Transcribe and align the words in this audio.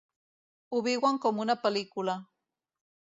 Ho 0.69 0.79
viuen 0.87 1.19
com 1.25 1.43
una 1.45 1.57
pel·lícula. 1.65 2.17